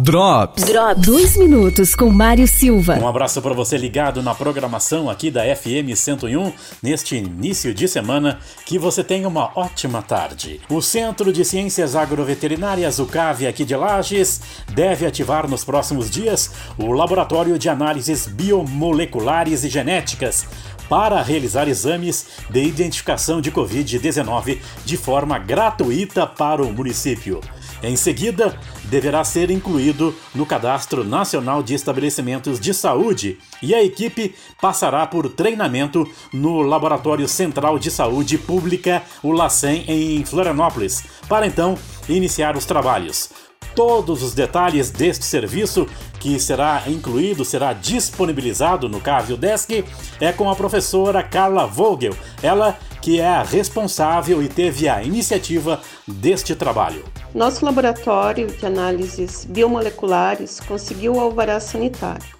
[0.00, 0.64] Drops.
[0.64, 1.06] Drops.
[1.06, 2.98] Dois minutos com Mário Silva.
[2.98, 8.38] Um abraço para você ligado na programação aqui da FM 101 neste início de semana.
[8.64, 10.60] Que você tenha uma ótima tarde.
[10.70, 14.40] O Centro de Ciências Agroveterinárias, o CAV aqui de Lages,
[14.72, 20.46] deve ativar nos próximos dias o Laboratório de Análises Biomoleculares e Genéticas
[20.88, 27.40] para realizar exames de identificação de Covid-19 de forma gratuita para o município.
[27.82, 34.36] Em seguida, deverá ser incluído no Cadastro Nacional de Estabelecimentos de Saúde e a equipe
[34.60, 41.76] passará por treinamento no Laboratório Central de Saúde Pública, o LACEN, em Florianópolis, para então
[42.08, 43.30] iniciar os trabalhos.
[43.74, 45.88] Todos os detalhes deste serviço,
[46.20, 49.84] que será incluído, será disponibilizado no Cavio Desk,
[50.20, 55.80] é com a professora Carla Vogel, ela que é a responsável e teve a iniciativa
[56.06, 57.02] deste trabalho.
[57.34, 62.36] Nosso laboratório de análises biomoleculares conseguiu o alvará sanitário.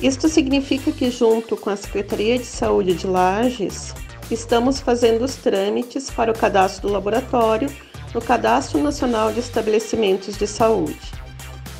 [0.00, 3.92] Isto significa que, junto com a Secretaria de Saúde de Lages,
[4.30, 7.68] estamos fazendo os trâmites para o cadastro do laboratório
[8.14, 11.12] no Cadastro Nacional de Estabelecimentos de Saúde.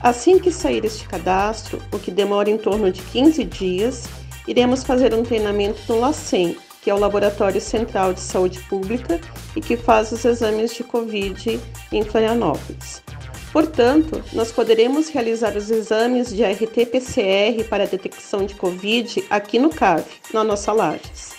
[0.00, 4.04] Assim que sair este cadastro, o que demora em torno de 15 dias,
[4.46, 9.18] iremos fazer um treinamento no LACEN, que é o Laboratório Central de Saúde Pública
[9.56, 11.58] e que faz os exames de Covid
[11.90, 13.02] em Florianópolis.
[13.50, 20.04] Portanto, nós poderemos realizar os exames de RT-PCR para detecção de Covid aqui no CAV,
[20.34, 21.32] na nossa Lages.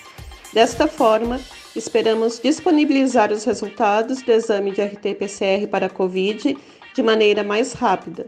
[0.51, 1.39] Desta forma,
[1.75, 6.57] esperamos disponibilizar os resultados do exame de RT-PCR para Covid
[6.95, 8.25] de maneira mais rápida,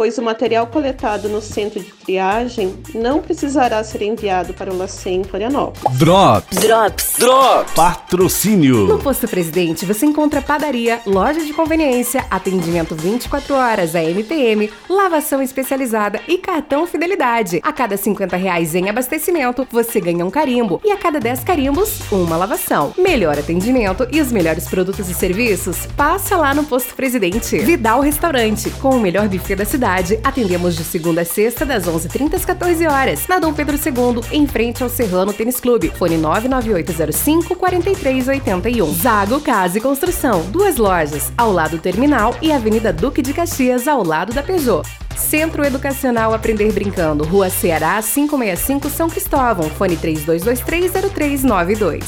[0.00, 5.20] pois o material coletado no centro de triagem não precisará ser enviado para o LACEN
[5.20, 5.98] em Florianópolis.
[5.98, 6.56] Drops.
[6.56, 7.14] Drops.
[7.18, 7.74] Drops.
[7.74, 8.86] Patrocínio.
[8.86, 15.42] No Posto Presidente você encontra padaria, loja de conveniência, atendimento 24 horas, a MPM, lavação
[15.42, 17.60] especializada e cartão fidelidade.
[17.62, 22.10] A cada 50 reais em abastecimento, você ganha um carimbo e a cada 10 carimbos,
[22.10, 22.94] uma lavação.
[22.96, 27.58] Melhor atendimento e os melhores produtos e serviços, passa lá no Posto Presidente.
[27.58, 29.89] Vidal Restaurante, com o melhor buffet da cidade
[30.22, 33.26] atendemos de segunda a sexta, das 11h30 às 14 horas.
[33.28, 35.92] Na Dom Pedro II, em frente ao Serrano Tênis Clube.
[35.96, 38.94] Fone 99805 4381.
[38.94, 40.42] Zago Casa e Construção.
[40.50, 44.86] Duas lojas, ao lado do terminal e Avenida Duque de Caxias, ao lado da Peugeot.
[45.16, 51.98] Centro Educacional Aprender Brincando, Rua Ceará 565 São Cristóvão, fone 32230392.